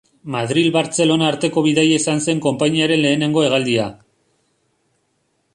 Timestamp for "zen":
2.29-2.41